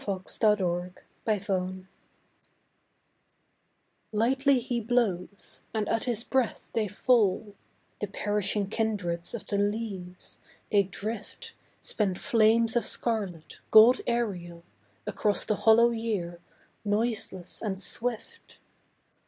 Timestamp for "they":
6.73-6.87, 10.71-10.81